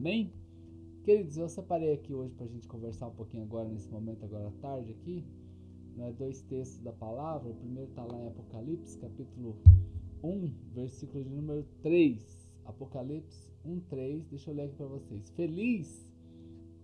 [0.00, 0.32] Amém?
[1.04, 4.48] Queridos, eu separei aqui hoje para a gente conversar um pouquinho agora, nesse momento, agora
[4.48, 5.22] à tarde aqui,
[5.94, 7.50] né, dois textos da palavra.
[7.50, 9.58] O primeiro está lá em Apocalipse, capítulo
[10.24, 12.50] 1, versículo de número 3.
[12.64, 14.24] Apocalipse 1, 3.
[14.28, 15.28] Deixa eu ler aqui para vocês.
[15.32, 16.10] Feliz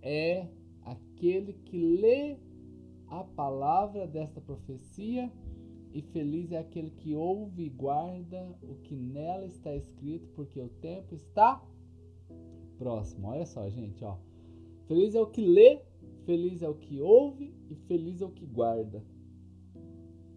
[0.02, 0.46] é
[0.82, 2.36] aquele que lê
[3.06, 5.32] a palavra desta profecia
[5.94, 10.68] e feliz é aquele que ouve e guarda o que nela está escrito, porque o
[10.68, 11.64] tempo está
[12.78, 13.28] próximo.
[13.28, 14.16] Olha só, gente, ó.
[14.86, 15.80] Feliz é o que lê,
[16.24, 19.02] feliz é o que ouve e feliz é o que guarda.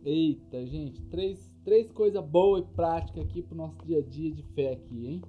[0.04, 4.42] Eita, gente, três, três coisas boas e práticas aqui pro nosso dia a dia de
[4.44, 5.22] fé aqui, hein?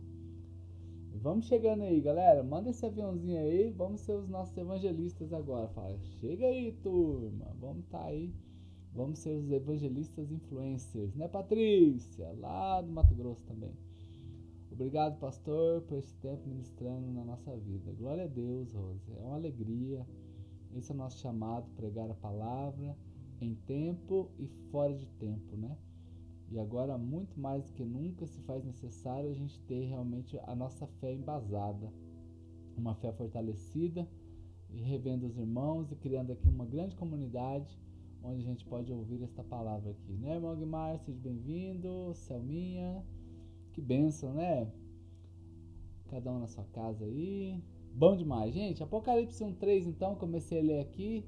[1.23, 2.43] Vamos chegando aí, galera.
[2.43, 3.71] Manda esse aviãozinho aí.
[3.73, 5.69] Vamos ser os nossos evangelistas agora.
[5.69, 7.55] Fala, chega aí, turma.
[7.61, 8.33] Vamos tá aí.
[8.95, 12.33] Vamos ser os evangelistas influencers, né, Patrícia?
[12.39, 13.77] Lá do Mato Grosso também.
[14.73, 17.93] Obrigado, pastor, por esse tempo ministrando na nossa vida.
[17.93, 19.13] Glória a Deus, Rose.
[19.19, 20.07] É uma alegria.
[20.75, 22.97] Esse é o nosso chamado, pregar a palavra
[23.41, 25.77] em tempo e fora de tempo, né?
[26.51, 30.55] E agora, muito mais do que nunca, se faz necessário a gente ter realmente a
[30.55, 31.93] nossa fé embasada,
[32.77, 34.09] uma fé fortalecida,
[34.73, 37.77] e revendo os irmãos e criando aqui uma grande comunidade
[38.23, 40.99] onde a gente pode ouvir esta palavra aqui, né, irmão Guimar?
[41.01, 43.05] Seja bem-vindo, Selminha.
[43.73, 44.67] Que benção, né?
[46.09, 47.63] Cada um na sua casa aí.
[47.93, 48.83] Bom demais, gente.
[48.83, 51.25] Apocalipse 1:3 então, comecei a ler aqui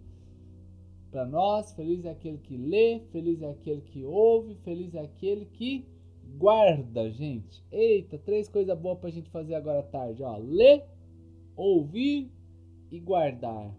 [1.11, 1.73] para nós.
[1.75, 5.87] Feliz é aquele que lê, feliz é aquele que ouve, feliz é aquele que
[6.37, 7.65] guarda, gente.
[7.71, 10.37] Eita, três coisas boas pra gente fazer agora à tarde, ó.
[10.39, 10.84] Ler,
[11.55, 12.31] ouvir
[12.91, 13.73] e guardar.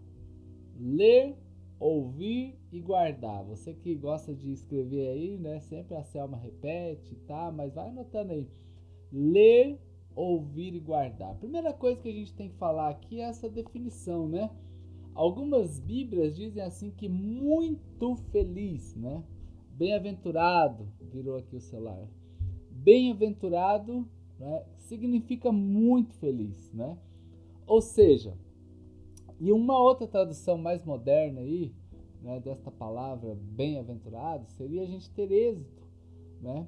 [0.78, 1.36] Ler,
[1.78, 3.44] ouvir e guardar.
[3.44, 5.60] Você que gosta de escrever aí, né?
[5.60, 7.52] Sempre a Selma repete, tá?
[7.52, 8.48] Mas vai anotando aí.
[9.12, 9.78] Ler,
[10.14, 11.36] ouvir e guardar.
[11.36, 14.50] primeira coisa que a gente tem que falar aqui é essa definição, né?
[15.14, 19.22] Algumas Bíblias dizem assim que muito feliz, né?
[19.70, 22.08] Bem-aventurado, virou aqui o celular.
[22.70, 26.98] Bem-aventurado né, significa muito feliz, né?
[27.66, 28.36] Ou seja,
[29.40, 31.72] e uma outra tradução mais moderna aí,
[32.24, 35.82] né, desta palavra bem-aventurado, seria a gente ter êxito,
[36.40, 36.66] né?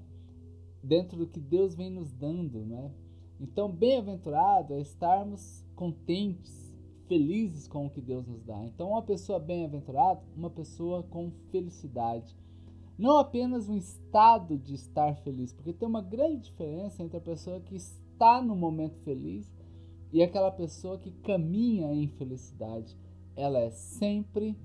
[0.83, 2.93] Dentro do que Deus vem nos dando, né?
[3.41, 6.75] Então, bem-aventurado é estarmos contentes,
[7.09, 8.65] felizes com o que Deus nos dá.
[8.67, 12.37] Então, uma pessoa bem-aventurada, uma pessoa com felicidade.
[12.99, 17.61] Não apenas um estado de estar feliz, porque tem uma grande diferença entre a pessoa
[17.61, 19.50] que está no momento feliz
[20.12, 22.97] e aquela pessoa que caminha em felicidade,
[23.34, 24.56] ela é sempre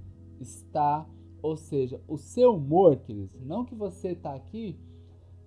[0.42, 1.08] está,
[1.42, 4.78] ou seja, o seu humor, queridos, não que você está aqui,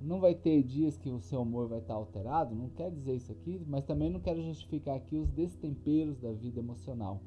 [0.01, 3.33] não vai ter dias que o seu humor vai estar alterado, não quer dizer isso
[3.33, 7.23] aqui, mas também não quero justificar aqui os destemperos da vida emocional.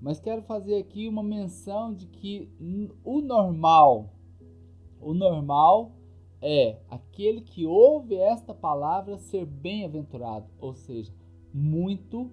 [0.00, 2.50] Mas quero fazer aqui uma menção de que
[3.04, 4.12] o normal,
[5.00, 5.92] o normal
[6.40, 11.14] é aquele que ouve esta palavra ser bem-aventurado, ou seja,
[11.54, 12.32] muito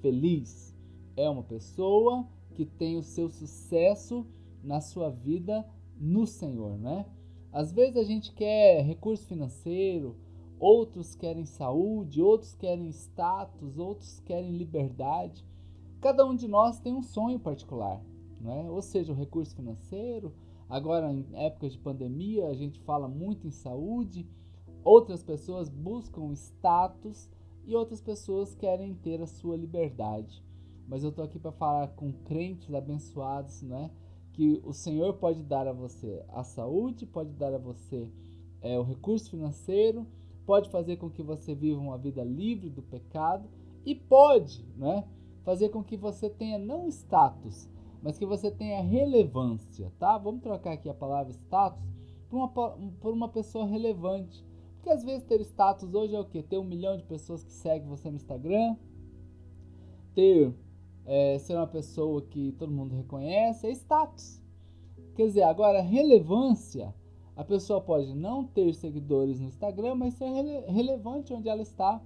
[0.00, 0.74] feliz.
[1.14, 2.26] É uma pessoa
[2.60, 4.26] que tem o seu sucesso
[4.62, 5.66] na sua vida
[5.98, 7.06] no Senhor, né?
[7.50, 10.18] Às vezes a gente quer recurso financeiro,
[10.58, 15.42] outros querem saúde, outros querem status, outros querem liberdade.
[16.02, 18.04] Cada um de nós tem um sonho particular,
[18.38, 18.68] né?
[18.70, 20.34] Ou seja, o recurso financeiro.
[20.68, 24.28] Agora, em épocas de pandemia, a gente fala muito em saúde.
[24.84, 27.26] Outras pessoas buscam status
[27.64, 30.44] e outras pessoas querem ter a sua liberdade.
[30.90, 33.92] Mas eu estou aqui para falar com crentes abençoados, né?
[34.32, 38.08] Que o Senhor pode dar a você a saúde, pode dar a você
[38.60, 40.04] é, o recurso financeiro,
[40.44, 43.48] pode fazer com que você viva uma vida livre do pecado
[43.86, 45.06] e pode, né?
[45.44, 47.68] Fazer com que você tenha não status,
[48.02, 50.18] mas que você tenha relevância, tá?
[50.18, 51.80] Vamos trocar aqui a palavra status
[52.28, 54.44] por uma, por uma pessoa relevante.
[54.74, 56.42] Porque às vezes ter status hoje é o que?
[56.42, 58.76] Ter um milhão de pessoas que seguem você no Instagram,
[60.14, 60.52] ter
[61.10, 64.40] é, ser uma pessoa que todo mundo reconhece, é status.
[65.16, 66.94] Quer dizer, agora relevância,
[67.34, 72.00] a pessoa pode não ter seguidores no Instagram, mas ser rele relevante onde ela está.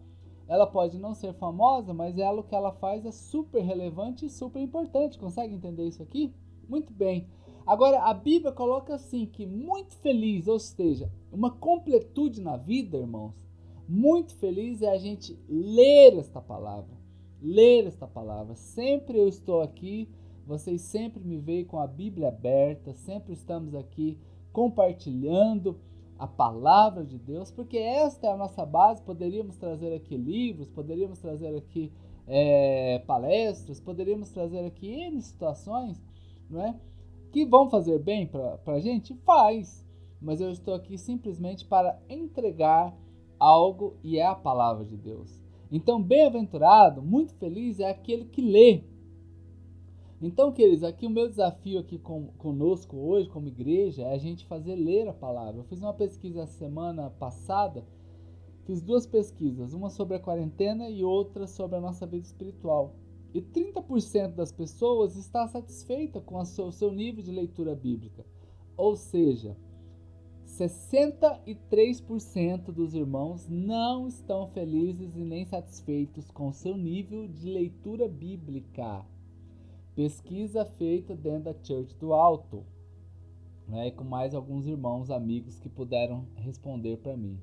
[0.49, 4.31] Ela pode não ser famosa, mas ela, o que ela faz é super relevante e
[4.31, 5.19] super importante.
[5.19, 6.33] Consegue entender isso aqui?
[6.67, 7.29] Muito bem.
[7.67, 13.35] Agora, a Bíblia coloca assim que muito feliz, ou seja, uma completude na vida, irmãos.
[13.87, 17.04] Muito feliz é a gente ler esta palavra.
[17.45, 18.55] Ler esta palavra.
[18.55, 20.09] Sempre eu estou aqui,
[20.47, 24.19] vocês sempre me veem com a Bíblia aberta, sempre estamos aqui
[24.51, 25.79] compartilhando
[26.19, 29.03] a palavra de Deus, porque esta é a nossa base.
[29.03, 31.93] Poderíamos trazer aqui livros, poderíamos trazer aqui
[32.27, 36.03] é, palestras, poderíamos trazer aqui N situações,
[36.49, 36.75] não é?
[37.31, 39.13] Que vão fazer bem para a gente?
[39.17, 39.85] Faz.
[40.19, 42.97] Mas eu estou aqui simplesmente para entregar
[43.39, 45.44] algo e é a palavra de Deus.
[45.77, 48.85] Então, bem-aventurado, muito feliz é aquele que lê.
[50.23, 54.47] Então, queridos, aqui o meu desafio aqui com, conosco hoje, como igreja, é a gente
[54.47, 55.61] fazer ler a palavra.
[55.61, 57.85] Eu fiz uma pesquisa semana passada,
[58.63, 62.95] fiz duas pesquisas, uma sobre a quarentena e outra sobre a nossa vida espiritual.
[63.35, 68.25] E 30% das pessoas está satisfeita com o seu nível de leitura bíblica.
[68.77, 69.57] Ou seja,
[70.59, 79.05] 63% dos irmãos não estão felizes e nem satisfeitos com seu nível de leitura bíblica.
[79.97, 82.65] Pesquisa feita dentro da Church do Alto,
[83.67, 87.39] né, com mais alguns irmãos amigos que puderam responder para mim.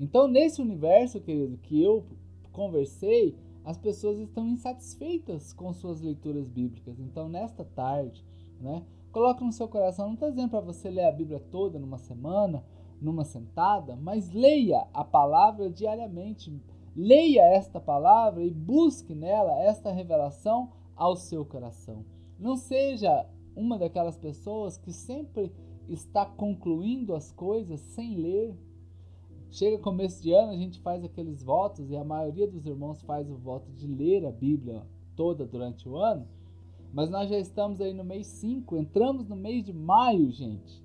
[0.00, 2.06] Então, nesse universo, querido, que eu
[2.52, 6.98] conversei, as pessoas estão insatisfeitas com suas leituras bíblicas.
[6.98, 8.24] Então, nesta tarde,
[8.60, 11.98] né, Coloque no seu coração, não estou dizendo para você ler a Bíblia toda numa
[11.98, 12.64] semana,
[13.00, 16.60] numa sentada, mas leia a palavra diariamente.
[16.94, 22.04] Leia esta palavra e busque nela esta revelação ao seu coração.
[22.38, 23.26] Não seja
[23.56, 25.52] uma daquelas pessoas que sempre
[25.88, 28.56] está concluindo as coisas sem ler.
[29.50, 33.30] Chega começo de ano, a gente faz aqueles votos e a maioria dos irmãos faz
[33.30, 36.26] o voto de ler a Bíblia toda durante o ano.
[36.92, 40.82] Mas nós já estamos aí no mês 5, entramos no mês de maio, gente.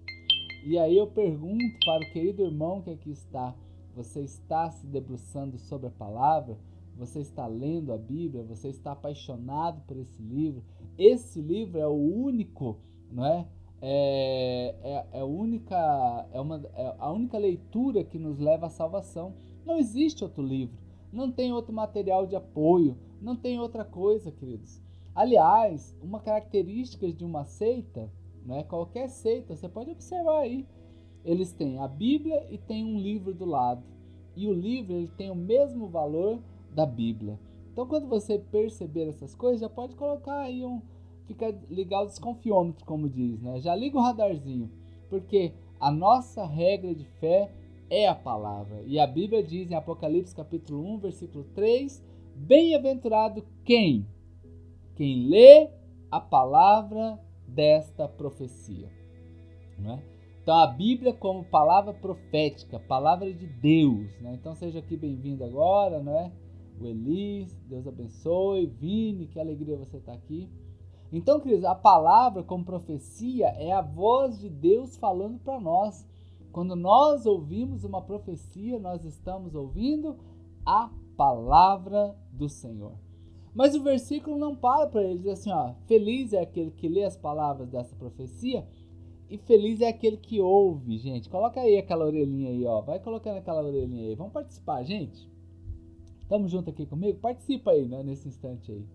[0.65, 3.55] E aí eu pergunto para o querido irmão que aqui está:
[3.95, 6.57] você está se debruçando sobre a palavra?
[6.97, 8.43] Você está lendo a Bíblia?
[8.43, 10.63] Você está apaixonado por esse livro?
[10.97, 12.77] Esse livro é o único,
[13.11, 13.47] não é?
[13.81, 19.33] É, é, é, única, é, uma, é a única leitura que nos leva à salvação.
[19.65, 20.77] Não existe outro livro,
[21.11, 24.82] não tem outro material de apoio, não tem outra coisa, queridos.
[25.15, 28.09] Aliás, uma característica de uma seita,
[28.45, 30.65] né, qualquer seita, você pode observar aí,
[31.23, 33.83] eles têm a Bíblia e tem um livro do lado.
[34.35, 36.39] E o livro ele tem o mesmo valor
[36.71, 37.39] da Bíblia.
[37.71, 40.81] Então, quando você perceber essas coisas, já pode colocar aí um.
[41.25, 43.59] Fica ligar o desconfiômetro, como diz, né?
[43.61, 44.69] Já liga o radarzinho.
[45.09, 47.51] Porque a nossa regra de fé
[47.89, 48.83] é a palavra.
[48.85, 52.03] E a Bíblia diz em Apocalipse capítulo 1, versículo 3:
[52.35, 54.05] Bem-aventurado quem?
[54.95, 55.69] Quem lê
[56.11, 58.89] a palavra desta profecia.
[59.85, 59.99] É?
[60.41, 64.19] Então a Bíblia como palavra profética, palavra de Deus.
[64.21, 64.33] Né?
[64.35, 66.31] Então seja aqui bem-vindo agora, não é?
[66.79, 70.49] O Elis, Deus abençoe, Vini, que alegria você estar aqui.
[71.11, 76.07] Então, queridos, a palavra como profecia é a voz de Deus falando para nós.
[76.51, 80.17] Quando nós ouvimos uma profecia, nós estamos ouvindo
[80.65, 82.93] a palavra do Senhor.
[83.53, 87.03] Mas o versículo não para para ele dizer assim, ó, feliz é aquele que lê
[87.03, 88.67] as palavras dessa profecia
[89.29, 91.29] e feliz é aquele que ouve, gente.
[91.29, 92.81] Coloca aí aquela orelhinha aí, ó.
[92.81, 94.15] Vai colocando aquela orelhinha aí.
[94.15, 95.29] Vamos participar, gente.
[96.27, 97.19] Tamo junto aqui comigo?
[97.19, 98.85] Participa aí, né, nesse instante aí.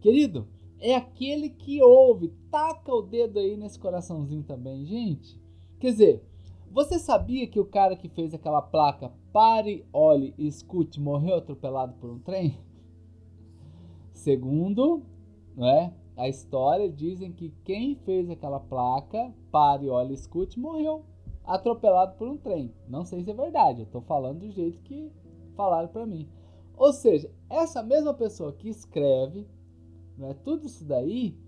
[0.00, 0.46] Querido,
[0.80, 2.28] é aquele que ouve.
[2.50, 5.40] Taca o dedo aí nesse coraçãozinho também, gente.
[5.78, 6.24] Quer dizer,
[6.70, 11.94] você sabia que o cara que fez aquela placa pare, olhe e escute morreu atropelado
[11.94, 12.58] por um trem?
[14.18, 15.04] Segundo,
[15.56, 21.04] né, a história dizem que quem fez aquela placa, pare, olhe, escute, morreu
[21.44, 22.74] atropelado por um trem.
[22.88, 25.12] Não sei se é verdade, eu estou falando do jeito que
[25.54, 26.28] falaram para mim.
[26.76, 29.46] Ou seja, essa mesma pessoa que escreve,
[30.16, 31.38] né, tudo isso daí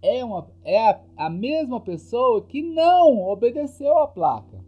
[0.00, 4.64] é, uma, é a, a mesma pessoa que não obedeceu a placa.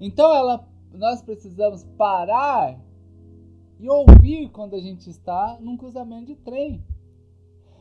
[0.00, 2.87] Então ela, nós precisamos parar
[3.78, 6.82] e ouvir quando a gente está num cruzamento de trem.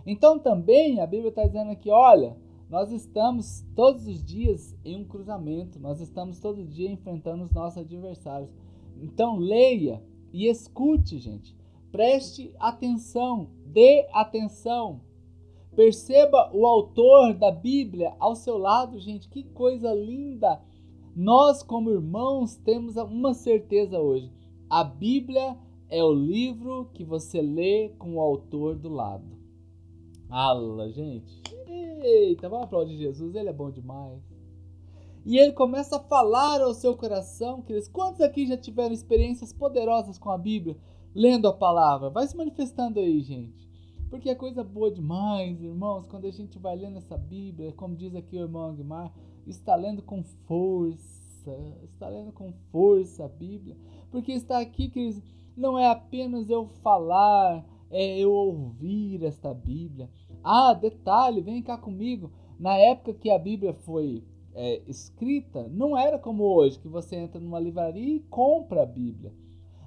[0.05, 2.37] Então também a Bíblia está dizendo aqui, olha,
[2.69, 7.79] nós estamos todos os dias em um cruzamento, nós estamos todo dia enfrentando os nossos
[7.79, 8.49] adversários.
[9.01, 11.55] Então leia e escute, gente.
[11.91, 15.01] Preste atenção, dê atenção.
[15.75, 19.29] Perceba o autor da Bíblia ao seu lado, gente.
[19.29, 20.61] Que coisa linda!
[21.15, 24.31] Nós, como irmãos, temos uma certeza hoje.
[24.69, 25.57] A Bíblia
[25.89, 29.37] é o livro que você lê com o autor do lado.
[30.29, 31.41] Ala, gente.
[31.67, 34.21] Eita, vamos aplaudir Jesus, ele é bom demais.
[35.25, 37.87] E ele começa a falar ao seu coração, queridos.
[37.87, 40.77] Quantos aqui já tiveram experiências poderosas com a Bíblia,
[41.13, 42.09] lendo a palavra?
[42.09, 43.67] Vai se manifestando aí, gente.
[44.09, 48.15] Porque é coisa boa demais, irmãos, quando a gente vai lendo essa Bíblia, como diz
[48.15, 49.13] aqui o irmão Aguimar,
[49.45, 51.51] está lendo com força,
[51.83, 53.75] está lendo com força a Bíblia,
[54.09, 55.21] porque está aqui, queridos,
[55.57, 60.09] não é apenas eu falar é eu ouvir esta Bíblia.
[60.43, 62.31] Ah, detalhe, vem cá comigo.
[62.59, 64.23] Na época que a Bíblia foi
[64.53, 69.33] é, escrita, não era como hoje, que você entra numa livraria e compra a Bíblia.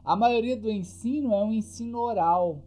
[0.05, 2.63] A maioria do ensino é um ensino oral.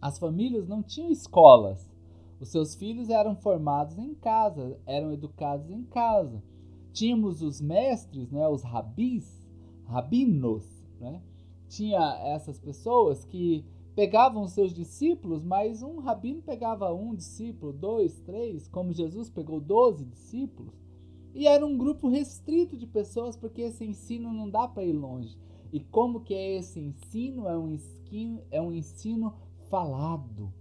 [0.00, 1.90] As famílias não tinham escolas.
[2.38, 6.42] Os seus filhos eram formados em casa, eram educados em casa.
[6.92, 9.48] Tínhamos os mestres, né, os rabis,
[9.86, 10.64] rabinos,
[11.00, 11.20] né?
[11.68, 18.68] Tinha essas pessoas que pegavam seus discípulos, mas um rabino pegava um discípulo, dois, três,
[18.68, 20.74] como Jesus pegou doze discípulos.
[21.34, 25.36] E era um grupo restrito de pessoas, porque esse ensino não dá para ir longe.
[25.72, 27.48] E como que é esse ensino?
[27.48, 29.34] É um ensino, é um ensino
[29.68, 30.52] falado,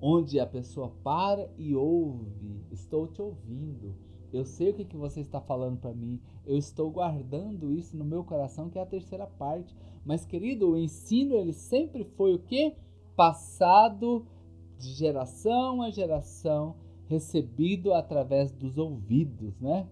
[0.00, 2.64] onde a pessoa para e ouve.
[2.70, 3.94] Estou te ouvindo.
[4.32, 6.20] Eu sei o que, que você está falando para mim.
[6.46, 9.74] Eu estou guardando isso no meu coração, que é a terceira parte.
[10.04, 12.74] Mas, querido, o ensino ele sempre foi o que?
[13.16, 14.26] Passado
[14.80, 16.74] de geração a geração,
[17.06, 19.86] recebido através dos ouvidos, né?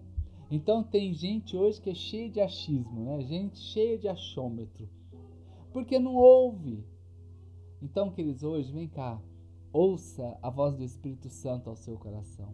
[0.49, 3.21] Então tem gente hoje que é cheia de achismo, né?
[3.21, 4.89] Gente cheia de achômetro.
[5.71, 6.83] Porque não ouve.
[7.81, 9.21] Então, queridos, hoje, vem cá.
[9.71, 12.51] Ouça a voz do Espírito Santo ao seu coração.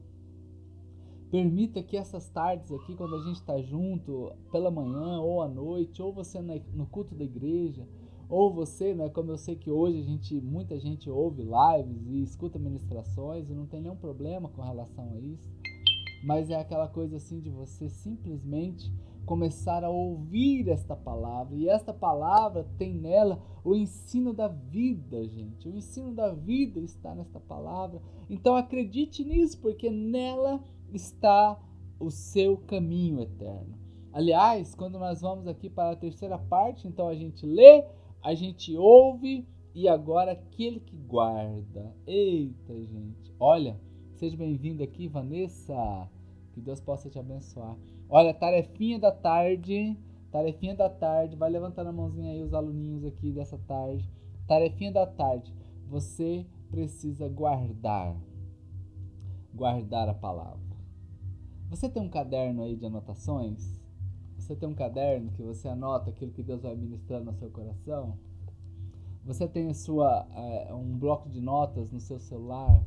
[1.32, 6.02] Permita que essas tardes aqui, quando a gente está junto, pela manhã ou à noite,
[6.02, 7.88] ou você no culto da igreja,
[8.30, 12.24] ou você, né, como eu sei que hoje a gente, muita gente ouve lives e
[12.24, 15.48] escuta ministrações e não tem nenhum problema com relação a isso,
[16.24, 18.92] mas é aquela coisa assim de você simplesmente
[19.26, 21.56] começar a ouvir esta palavra.
[21.56, 25.68] E esta palavra tem nela o ensino da vida, gente.
[25.68, 28.02] O ensino da vida está nesta palavra.
[28.30, 30.64] Então acredite nisso, porque nela
[30.94, 31.60] está
[32.00, 33.76] o seu caminho eterno.
[34.12, 37.86] Aliás, quando nós vamos aqui para a terceira parte, então a gente lê,
[38.24, 41.94] a gente ouve e agora aquele que guarda.
[42.08, 43.36] Eita, gente.
[43.38, 43.78] Olha,
[44.14, 46.10] seja bem-vindo aqui, Vanessa.
[46.54, 47.76] Que Deus possa te abençoar.
[48.10, 49.98] Olha, tarefinha da tarde.
[50.32, 51.36] Tarefinha da tarde.
[51.36, 54.10] Vai levantando a mãozinha aí os aluninhos aqui dessa tarde.
[54.48, 55.54] Tarefinha da tarde.
[55.90, 58.16] Você precisa guardar.
[59.54, 60.75] Guardar a palavra.
[61.70, 63.80] Você tem um caderno aí de anotações?
[64.38, 68.18] Você tem um caderno que você anota aquilo que Deus vai ministrando no seu coração?
[69.26, 72.84] Você tem sua, é, um bloco de notas no seu celular?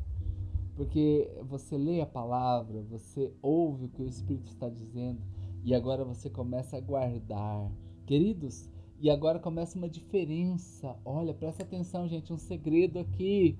[0.75, 5.21] Porque você lê a palavra, você ouve o que o Espírito está dizendo
[5.65, 7.69] e agora você começa a guardar.
[8.05, 8.69] Queridos,
[9.01, 10.95] e agora começa uma diferença.
[11.03, 13.57] Olha, presta atenção, gente, um segredo aqui.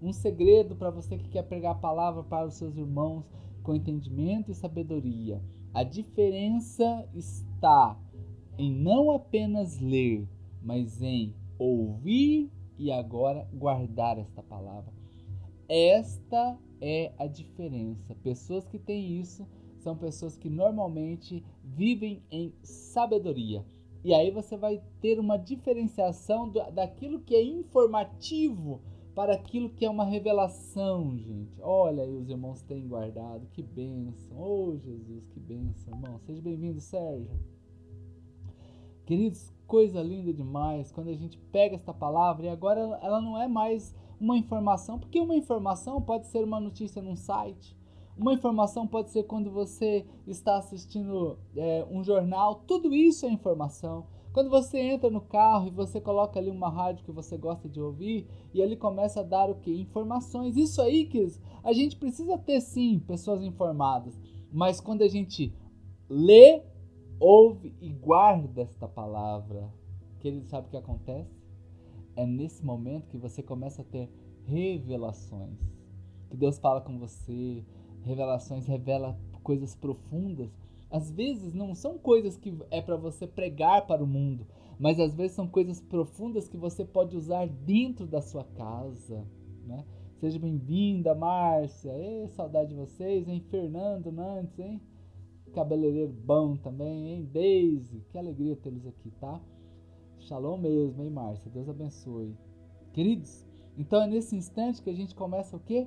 [0.00, 3.24] Um segredo para você que quer pregar a palavra para os seus irmãos
[3.70, 5.40] com entendimento e sabedoria.
[5.72, 7.96] A diferença está
[8.58, 10.28] em não apenas ler,
[10.60, 14.92] mas em ouvir e agora guardar esta palavra.
[15.68, 18.12] Esta é a diferença.
[18.16, 19.46] Pessoas que têm isso
[19.78, 23.64] são pessoas que normalmente vivem em sabedoria.
[24.02, 28.80] E aí você vai ter uma diferenciação do, daquilo que é informativo
[29.20, 31.60] para aquilo que é uma revelação, gente.
[31.60, 33.46] Olha aí, os irmãos têm guardado.
[33.52, 34.34] Que bênção.
[34.34, 36.18] Oh, Jesus, que bênção, irmão.
[36.20, 37.28] Seja bem-vindo, Sérgio.
[39.04, 43.46] Queridos, coisa linda demais quando a gente pega esta palavra e agora ela não é
[43.46, 47.76] mais uma informação, porque uma informação pode ser uma notícia num site,
[48.16, 54.06] uma informação pode ser quando você está assistindo é, um jornal, tudo isso é informação.
[54.32, 57.80] Quando você entra no carro e você coloca ali uma rádio que você gosta de
[57.80, 59.72] ouvir e ele começa a dar o que?
[59.72, 60.56] Informações.
[60.56, 61.26] Isso aí que
[61.64, 64.18] a gente precisa ter sim pessoas informadas,
[64.52, 65.52] mas quando a gente
[66.08, 66.62] lê,
[67.18, 69.72] ouve e guarda esta palavra,
[70.20, 71.40] que ele sabe o que acontece?
[72.20, 74.10] é nesse momento que você começa a ter
[74.44, 75.58] revelações.
[76.28, 77.64] Que Deus fala com você,
[78.02, 80.50] revelações revela coisas profundas.
[80.90, 84.46] Às vezes não são coisas que é para você pregar para o mundo,
[84.78, 89.24] mas às vezes são coisas profundas que você pode usar dentro da sua casa,
[89.64, 89.84] né?
[90.18, 91.92] Seja bem-vinda, Márcia.
[91.96, 93.40] Ei, saudade de vocês, hein?
[93.50, 94.80] Fernando Nantes, hein?
[95.54, 97.30] Cabeleireiro bom também, hein?
[97.32, 99.40] Daisy, que alegria tê-los aqui, tá?
[100.18, 101.50] Shalom mesmo, hein, Márcia?
[101.50, 102.36] Deus abençoe.
[102.92, 103.46] Queridos,
[103.78, 105.86] então é nesse instante que a gente começa o quê?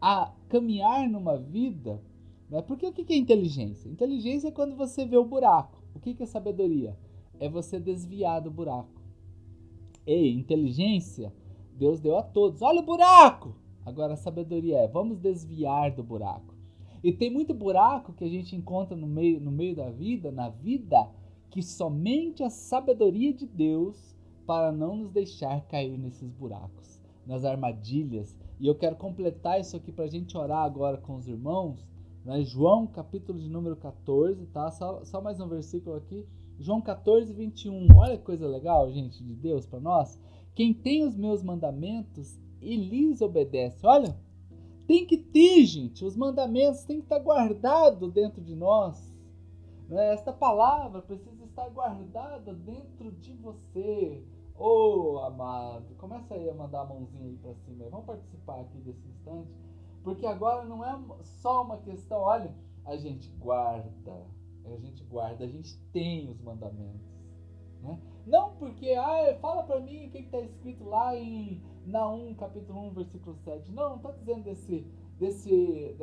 [0.00, 2.00] A caminhar numa vida.
[2.48, 2.62] Né?
[2.62, 3.88] Porque o que é inteligência?
[3.88, 5.82] Inteligência é quando você vê o buraco.
[5.94, 6.96] O que é sabedoria?
[7.38, 9.02] É você desviar do buraco.
[10.06, 11.32] Ei, inteligência,
[11.74, 12.62] Deus deu a todos.
[12.62, 13.56] Olha o buraco!
[13.84, 16.54] Agora a sabedoria é, vamos desviar do buraco.
[17.02, 20.48] E tem muito buraco que a gente encontra no meio, no meio da vida, na
[20.48, 21.06] vida,
[21.50, 27.00] que somente a sabedoria de Deus para não nos deixar cair nesses buracos.
[27.26, 28.36] nas armadilhas.
[28.60, 31.86] E eu quero completar isso aqui para a gente orar agora com os irmãos.
[32.24, 32.42] Né?
[32.42, 34.70] João, capítulo de número 14, tá?
[34.70, 36.26] Só, só mais um versículo aqui.
[36.58, 37.88] João 14, 21.
[37.96, 40.18] Olha que coisa legal, gente, de Deus para nós.
[40.54, 43.84] Quem tem os meus mandamentos e lhes obedece.
[43.86, 44.16] Olha,
[44.86, 46.04] tem que ter, gente.
[46.04, 49.12] Os mandamentos têm que estar guardados dentro de nós.
[49.88, 50.14] Né?
[50.14, 54.22] Esta palavra precisa estar guardada dentro de você.
[54.56, 57.84] Ô oh, amado, começa aí a mandar a mãozinha aí para cima.
[57.90, 59.50] Vamos participar aqui desse instante.
[60.04, 63.90] Porque agora não é só uma questão, olha, a gente guarda,
[64.66, 67.10] a gente guarda, a gente tem os mandamentos.
[67.80, 67.98] Né?
[68.26, 72.90] Não porque, ah, fala para mim o que está escrito lá em Naum, capítulo 1,
[72.90, 73.72] versículo 7.
[73.72, 74.86] Não, não está dizendo desse,
[75.18, 75.96] desse,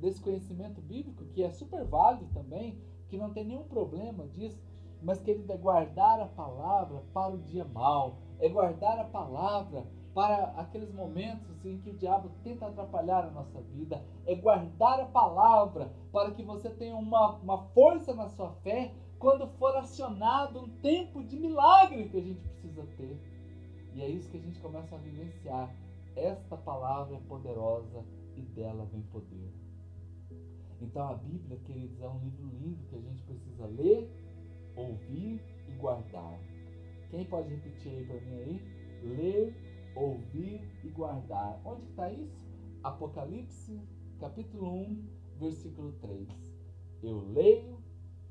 [0.00, 4.60] desse, conhecimento bíblico, que é super válido também, que não tem nenhum problema disso,
[5.02, 9.84] mas querido, é guardar a palavra para o dia mal, é guardar a palavra
[10.18, 15.04] para aqueles momentos em que o diabo tenta atrapalhar a nossa vida, é guardar a
[15.04, 20.68] palavra para que você tenha uma, uma força na sua fé quando for acionado um
[20.80, 23.16] tempo de milagre que a gente precisa ter.
[23.94, 25.72] E é isso que a gente começa a vivenciar.
[26.16, 28.04] Esta palavra é poderosa
[28.36, 29.54] e dela vem poder.
[30.80, 34.10] Então a Bíblia, queridos, é um livro lindo que a gente precisa ler,
[34.74, 36.40] ouvir e guardar.
[37.08, 38.78] Quem pode repetir aí para mim aí?
[39.00, 39.67] Ler,
[39.98, 41.60] ouvir e guardar.
[41.64, 42.48] Onde está isso?
[42.82, 43.80] Apocalipse,
[44.18, 45.06] capítulo 1,
[45.38, 46.28] versículo 3.
[47.02, 47.78] Eu leio,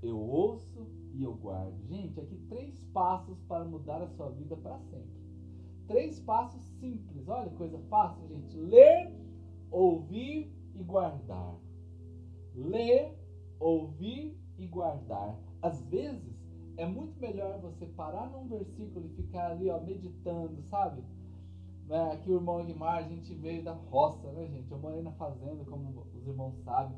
[0.02, 1.82] eu ouço e eu guardo.
[1.88, 5.18] Gente, aqui três passos para mudar a sua vida para sempre.
[5.88, 7.28] Três passos simples.
[7.28, 8.58] Olha, coisa fácil, gente.
[8.58, 9.14] Ler,
[9.72, 11.58] ouvir e guardar
[12.58, 13.16] ler,
[13.60, 15.38] ouvir e guardar.
[15.62, 16.36] Às vezes
[16.78, 21.04] é muito melhor você parar num versículo e ficar ali, ó, meditando, sabe?
[21.88, 22.12] Né?
[22.12, 24.70] Aqui o irmão Guimar, a gente veio da roça, né, gente?
[24.70, 26.98] Eu morei na fazenda, como os irmãos sabem,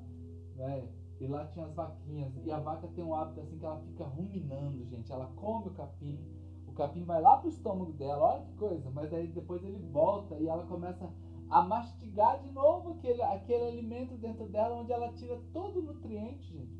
[0.55, 0.87] né?
[1.19, 2.33] E lá tinha as vaquinhas.
[2.43, 5.11] E a vaca tem um hábito assim que ela fica ruminando, gente.
[5.11, 6.19] Ela come o capim,
[6.67, 8.89] o capim vai lá pro estômago dela, olha que coisa.
[8.89, 11.07] Mas aí depois ele volta e ela começa
[11.49, 16.51] a mastigar de novo aquele, aquele alimento dentro dela, onde ela tira todo o nutriente,
[16.51, 16.79] gente.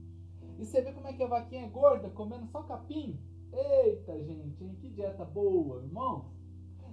[0.58, 3.20] E você vê como é que a vaquinha é gorda, comendo só capim?
[3.52, 4.76] Eita, gente, hein?
[4.80, 6.39] que dieta boa, irmãos.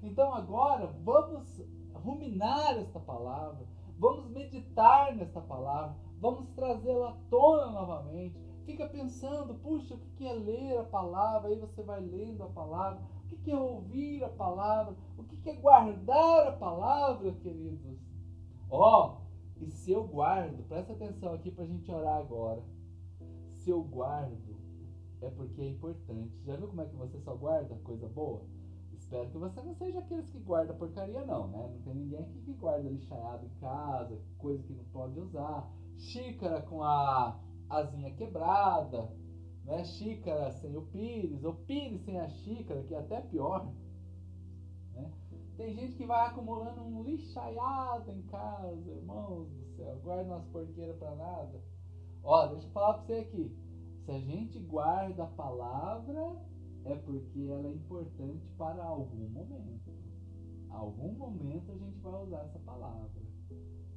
[0.02, 1.62] Então agora vamos
[1.94, 3.66] ruminar esta palavra,
[3.98, 8.38] vamos meditar nesta palavra, vamos trazê-la à tona novamente.
[8.64, 11.50] Fica pensando, puxa, o que é ler a palavra?
[11.50, 13.00] Aí você vai lendo a palavra
[13.32, 14.96] o que é ouvir a palavra?
[15.16, 17.98] O que é guardar a palavra, queridos?
[18.70, 22.62] Ó, oh, e se eu guardo, presta atenção aqui para a gente orar agora.
[23.56, 24.56] Se eu guardo,
[25.20, 26.37] é porque é importante.
[26.44, 28.42] Já viu como é que você só guarda coisa boa?
[29.07, 31.71] Espero que você não seja aqueles que guarda porcaria, não, né?
[31.73, 36.61] Não tem ninguém aqui que guarda lixaiado em casa, coisa que não pode usar, xícara
[36.62, 37.40] com a
[37.71, 39.09] asinha quebrada,
[39.64, 39.85] né?
[39.85, 43.73] Xícara sem o pires, ou pires sem a xícara, que é até pior.
[44.92, 45.12] Né?
[45.57, 50.97] Tem gente que vai acumulando um lixaiado em casa, irmãos do céu, guarda umas porqueiras
[50.99, 51.62] para nada.
[52.25, 53.57] Ó, deixa eu falar para você aqui.
[54.05, 56.45] Se a gente guarda a palavra,
[56.87, 59.90] é porque ela é importante para algum momento.
[60.70, 63.11] Algum momento a gente vai usar essa palavra.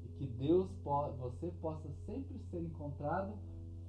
[0.03, 0.69] E que Deus,
[1.17, 3.33] você possa sempre ser encontrado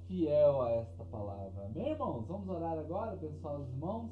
[0.07, 1.69] fiel a esta palavra.
[1.73, 4.11] Meus irmãos, vamos orar agora, abençoar os irmãos.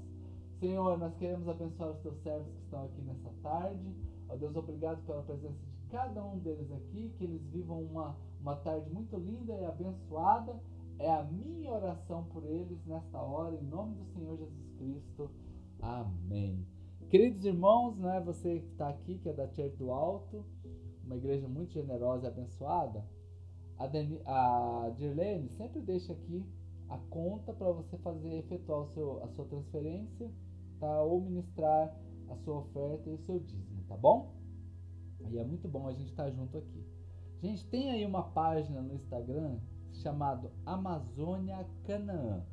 [0.60, 3.95] Senhor, nós queremos abençoar os teus servos que estão aqui nessa tarde.
[4.30, 8.56] Ó Deus, obrigado pela presença de cada um deles aqui, que eles vivam uma, uma
[8.58, 10.60] tarde muito linda e abençoada.
[10.99, 15.31] É a minha oração por eles nesta hora, em nome do Senhor Jesus Cristo.
[15.81, 16.67] Amém.
[17.09, 20.45] Queridos irmãos, né, você que está aqui, que é da Church do Alto,
[21.05, 23.03] uma igreja muito generosa e abençoada,
[23.77, 26.45] a, Deni, a Dirlene sempre deixa aqui
[26.89, 30.29] a conta para você fazer efetuar o seu, a sua transferência
[30.81, 31.01] tá?
[31.01, 31.95] ou ministrar
[32.29, 34.35] a sua oferta e o seu dízimo, tá bom?
[35.31, 36.85] E é muito bom a gente estar tá junto aqui.
[37.41, 39.59] Gente, tem aí uma página no Instagram
[39.99, 42.43] chamado Amazônia Canaã.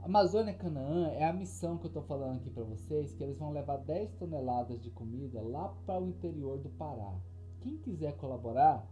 [0.00, 3.50] Amazônia Canaã é a missão que eu estou falando aqui para vocês, que eles vão
[3.50, 7.18] levar 10 toneladas de comida lá para o interior do Pará.
[7.60, 8.86] Quem quiser colaborar,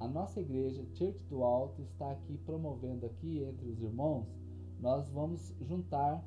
[0.00, 4.26] a nossa igreja, Church do Alto, está aqui promovendo aqui entre os irmãos.
[4.80, 6.24] Nós vamos juntar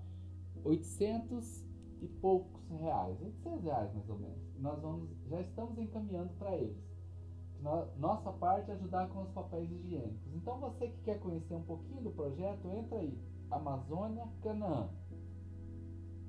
[0.63, 1.65] 800
[2.01, 4.55] e poucos reais, 800 reais mais ou menos.
[4.59, 6.86] Nós vamos, já estamos encaminhando para eles.
[7.61, 10.33] Nossa parte é ajudar com os papéis higiênicos.
[10.35, 14.89] Então você que quer conhecer um pouquinho do projeto, entra aí, Amazônia Canaã.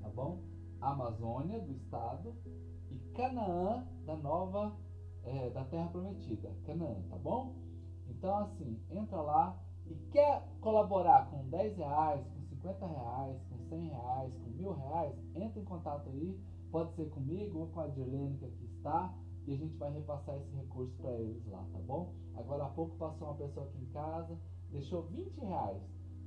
[0.01, 0.41] Tá bom?
[0.81, 2.35] Amazônia do estado,
[2.91, 4.77] e Canaã da nova,
[5.25, 7.55] é, da terra prometida, Canaã, tá bom?
[8.09, 13.89] Então assim, entra lá e quer colaborar com 10 reais, com 50 reais, com 100
[13.89, 16.39] reais, com mil reais, entra em contato aí,
[16.71, 19.15] pode ser comigo ou com a Dirlene que aqui está,
[19.49, 22.13] e a gente vai repassar esse recurso para eles lá, tá bom?
[22.37, 24.39] Agora há pouco passou uma pessoa aqui em casa,
[24.71, 25.83] deixou 20 reais.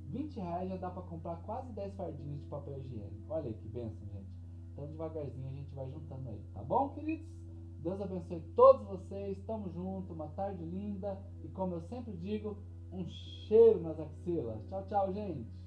[0.08, 3.32] 20 reais já dá para comprar quase 10 fardinhos de papel higiênico.
[3.32, 4.26] Olha aí que benção, gente.
[4.72, 7.30] Então devagarzinho a gente vai juntando aí, tá bom, queridos?
[7.78, 12.58] Deus abençoe todos vocês, tamo junto, uma tarde linda e como eu sempre digo,
[12.90, 13.06] um
[13.46, 14.58] cheiro nas axilas.
[14.68, 15.61] Tchau, tchau, gente!